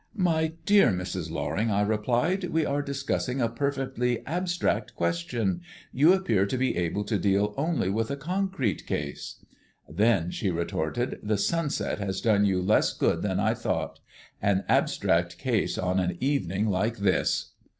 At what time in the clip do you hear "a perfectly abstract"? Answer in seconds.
3.39-4.95